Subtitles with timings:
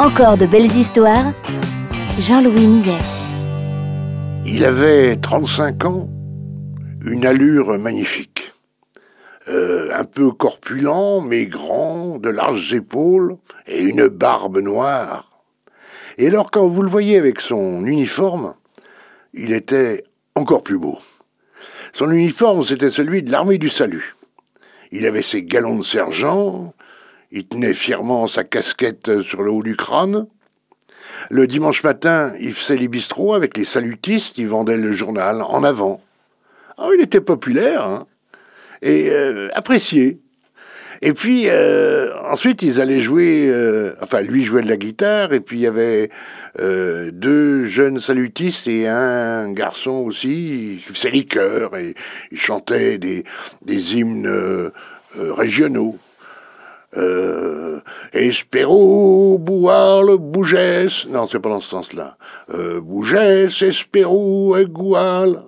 [0.00, 1.30] Encore de belles histoires.
[2.18, 2.96] Jean-Louis Millet.
[4.46, 6.08] Il avait 35 ans,
[7.04, 8.54] une allure magnifique.
[9.48, 13.36] Euh, un peu corpulent, mais grand, de larges épaules
[13.66, 15.42] et une barbe noire.
[16.16, 18.54] Et alors quand vous le voyez avec son uniforme,
[19.34, 20.98] il était encore plus beau.
[21.92, 24.14] Son uniforme, c'était celui de l'armée du salut.
[24.92, 26.72] Il avait ses galons de sergent,
[27.32, 30.26] il tenait fièrement sa casquette sur le haut du crâne.
[31.28, 35.62] Le dimanche matin, il faisait les bistrots avec les salutistes, il vendait le journal en
[35.62, 36.00] avant.
[36.78, 38.06] Ah, il était populaire hein,
[38.82, 40.18] et euh, apprécié.
[41.02, 43.46] Et puis euh, ensuite, ils allaient jouer.
[43.48, 46.10] Euh, enfin, lui jouait de la guitare, et puis il y avait
[46.58, 51.94] deux jeunes salutistes et un garçon aussi qui faisait les et
[52.32, 53.24] il chantait des,
[53.64, 54.72] des hymnes
[55.14, 55.96] régionaux.
[56.96, 57.80] Euh,
[58.12, 61.06] Espérou, Boual, Bougès.
[61.08, 62.16] Non, c'est pas dans ce sens-là.
[62.52, 65.44] Euh, Bougès, Espérou et Goual.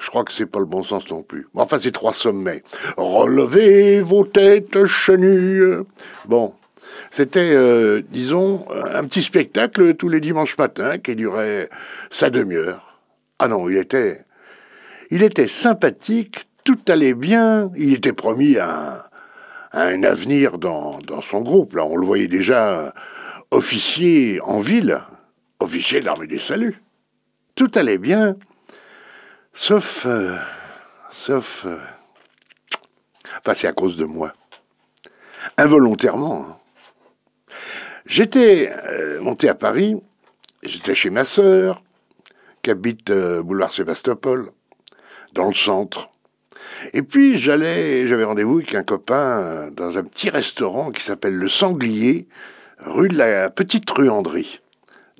[0.00, 1.46] Je crois que c'est pas le bon sens non plus.
[1.54, 2.62] Enfin, c'est trois sommets.
[2.96, 5.84] Relevez vos têtes chenues.
[6.26, 6.54] Bon.
[7.12, 11.68] C'était, euh, disons, un petit spectacle tous les dimanches matins qui durait
[12.10, 13.00] sa demi-heure.
[13.40, 14.24] Ah non, il était,
[15.10, 19.09] il était sympathique, tout allait bien, il était promis à
[19.72, 21.74] avenir dans, dans son groupe.
[21.74, 22.92] Là, on le voyait déjà
[23.50, 25.00] officier en ville,
[25.58, 26.82] officier de l'armée du salut.
[27.54, 28.36] Tout allait bien,
[29.52, 30.06] sauf...
[30.06, 30.36] Euh,
[31.10, 31.66] sauf...
[31.66, 31.78] Euh,
[33.38, 34.32] enfin, c'est à cause de moi.
[35.56, 36.46] Involontairement.
[36.48, 36.56] Hein.
[38.06, 39.96] J'étais euh, monté à Paris,
[40.62, 41.82] j'étais chez ma sœur,
[42.62, 44.52] qui habite boulevard Sébastopol,
[45.32, 46.10] dans le centre.
[46.92, 51.48] Et puis j'allais, j'avais rendez-vous avec un copain dans un petit restaurant qui s'appelle Le
[51.48, 52.26] Sanglier,
[52.78, 54.60] rue de la Petite Truanderie.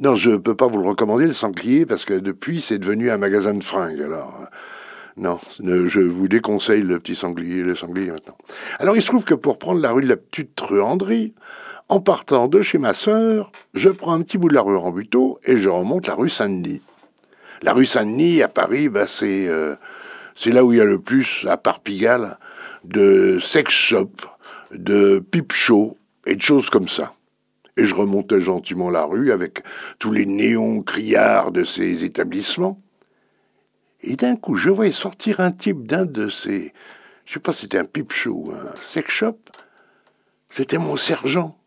[0.00, 3.10] Non, je ne peux pas vous le recommander, le Sanglier, parce que depuis, c'est devenu
[3.10, 4.00] un magasin de fringues.
[4.00, 4.46] Alors, euh,
[5.18, 8.38] non, je vous déconseille le petit sanglier, le sanglier maintenant.
[8.78, 11.34] Alors, il se trouve que pour prendre la rue de la Petite Truanderie,
[11.90, 15.38] en partant de chez ma sœur, je prends un petit bout de la rue Rambuteau
[15.44, 16.80] et je remonte la rue Saint-Denis.
[17.60, 19.48] La rue Saint-Denis, à Paris, bah, c'est...
[19.48, 19.74] Euh,
[20.42, 22.38] c'est là où il y a le plus, à part Pigalle,
[22.84, 24.10] de sex shop,
[24.72, 27.12] de pipe show et de choses comme ça.
[27.76, 29.62] Et je remontais gentiment la rue avec
[29.98, 32.80] tous les néons criards de ces établissements.
[34.00, 36.72] Et d'un coup, je voyais sortir un type d'un de ces.
[37.26, 39.36] Je sais pas si c'était un pipe show, un sex shop.
[40.48, 41.58] C'était mon sergent,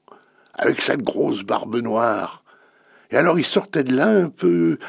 [0.55, 2.44] avec cette grosse barbe noire.
[3.11, 4.79] Et alors il sortait de là un peu.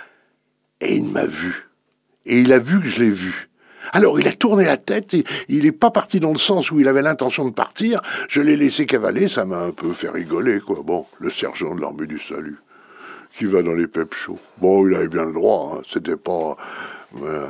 [0.81, 1.69] Et il m'a vu.
[2.25, 3.51] Et il a vu que je l'ai vu.
[3.93, 5.15] Alors il a tourné la tête,
[5.49, 8.57] il n'est pas parti dans le sens où il avait l'intention de partir, je l'ai
[8.57, 10.83] laissé cavaler, ça m'a un peu fait rigoler, quoi.
[10.83, 12.59] Bon, le sergent de l'armée du salut,
[13.37, 14.41] qui va dans les pep shows.
[14.59, 15.83] Bon, il avait bien le droit, hein.
[15.87, 16.57] c'était pas...
[17.23, 17.47] Euh.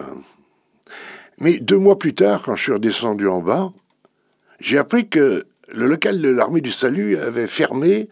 [1.38, 3.72] Mais deux mois plus tard, quand je suis redescendu en bas,
[4.60, 8.08] j'ai appris que le local de l'armée du salut avait fermé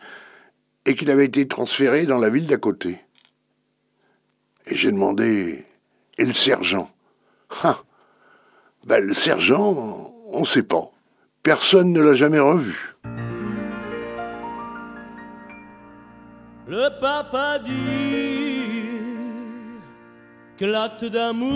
[0.87, 2.99] et qu'il avait été transféré dans la ville d'à côté.
[4.67, 5.65] Et j'ai demandé,
[6.19, 6.91] et le sergent?
[7.63, 7.79] Ah,
[8.87, 10.91] ben, le sergent, on ne sait pas.
[11.43, 12.95] Personne ne l'a jamais revu.
[16.69, 17.73] Le papa dit
[20.57, 21.53] que l'acte d'amour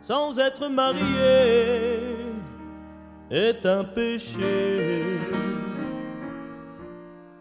[0.00, 2.16] sans être marié
[3.30, 5.18] est un péché.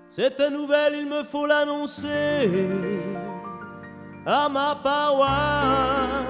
[0.10, 2.50] Cette nouvelle, il me faut l'annoncer
[4.26, 6.27] à ma paroisse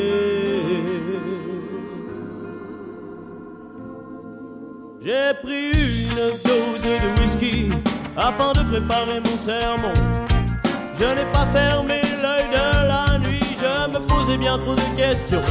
[5.02, 7.70] J'ai pris une dose de whisky
[8.16, 9.92] afin de préparer mon sermon.
[10.98, 15.44] Je n'ai pas fermé l'œil de la nuit, je me posais bien trop de questions.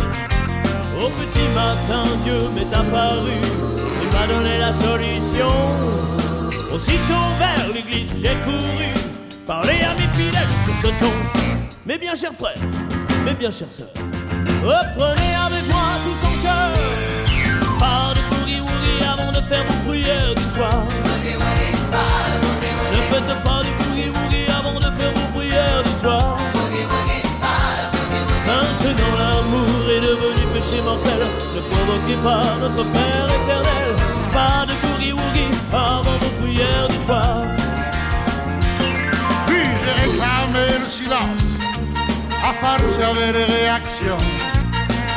[0.98, 3.38] Au petit matin, Dieu m'est apparu,
[4.02, 5.50] il m'a donné la solution.
[6.74, 8.90] Aussitôt vers l'église, j'ai couru,
[9.46, 11.14] parler à mes fidèles sur ce ton.
[11.86, 12.56] Mais bien, cher frère,
[13.24, 13.88] mes bien chères sœurs.
[14.64, 16.72] Reprenez avec moi tout son cœur.
[17.80, 20.84] Pas de boogie woogie avant de faire vos prières du soir.
[22.92, 26.38] Ne faites pas de boogie woogie avant de faire vos prières du soir.
[28.46, 31.22] Maintenant l'amour est devenu péché mortel.
[31.56, 33.90] Ne provoquez pas notre Père éternel.
[34.32, 37.38] Pas de boogie woogie avant vos prières du soir.
[39.48, 41.54] Puis-je réclamer le silence?
[42.44, 44.18] Afin d'observer les réactions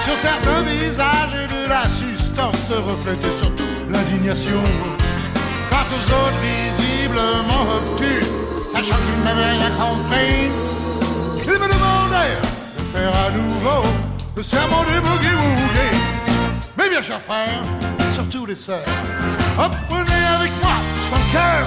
[0.05, 4.63] sur certains visages et de l'assistance se reflétait surtout l'indignation.
[5.69, 8.25] Quant aux autres visiblement obtus,
[8.71, 10.51] sachant qu'ils n'avaient rien compris,
[11.45, 12.47] ils me demandèrent
[12.79, 13.83] de faire à nouveau
[14.37, 15.99] le serment du boogie-woogie.
[16.79, 17.63] Mais bien, chers frères,
[18.13, 18.87] surtout les sœurs,
[19.59, 20.77] apprenez avec moi
[21.11, 21.67] son cœur.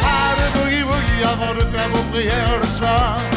[0.00, 3.35] Pas de boogie-woogie avant de faire vos prières le soir.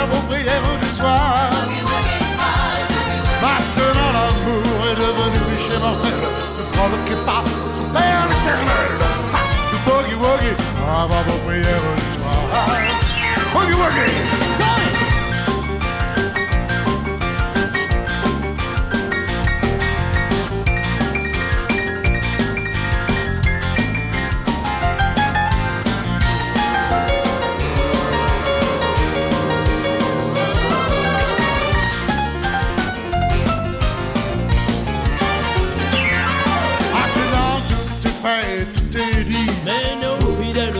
[0.00, 1.50] Avant de soir.
[3.42, 6.12] Maintenant l'amour est devenu péché mortel.
[6.58, 8.90] Ne provoquez pas votre Père l'éternel.
[9.34, 9.38] Ah,
[9.86, 10.56] boogie-woogie
[11.02, 12.40] avant vos prières du soir.
[13.52, 14.69] Boogie-woogie.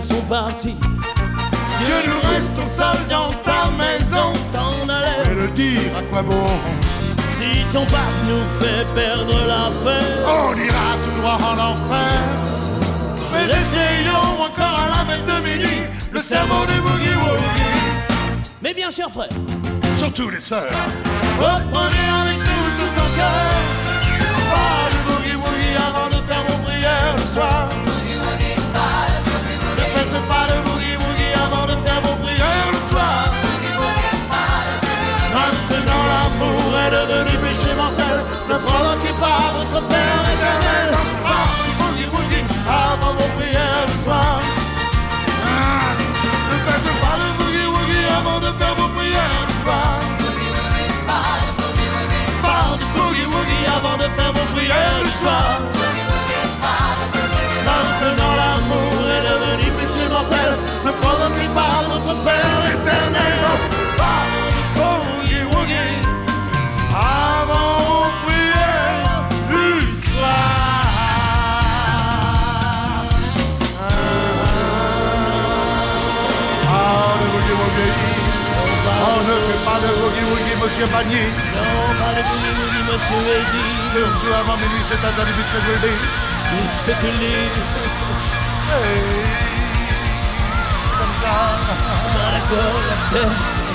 [0.00, 0.76] Fidèles sont partis.
[0.81, 4.32] Que nous restons seuls dans ta maison.
[4.52, 5.35] T'en Et allais.
[5.35, 6.47] le dire à quoi bon
[7.35, 10.19] Si ton pape nous fait perdre l'affaire.
[10.26, 12.20] On ira tout droit en enfer.
[13.32, 15.76] Mais essayons encore à la messe de midi
[16.12, 18.41] le serment du boogie woogie.
[18.62, 19.29] Mais bien, cher frère,
[19.96, 20.70] Surtout les sœurs.
[21.38, 23.50] Reprenez avec nous tout son cœur.
[24.50, 27.90] Pas de boogie woogie avant de faire vos prières le soir.
[80.62, 81.29] Monsieur Panier.
[81.55, 83.65] non, pas boogie woogie, monsieur Eddy.
[83.91, 85.99] Surtout avant minuit, c'est interdit puisque je le dis.
[86.51, 87.07] Puisque tu
[88.71, 89.01] Hey,
[90.99, 91.35] comme ça.
[92.15, 93.69] dans la cour, j'accepte.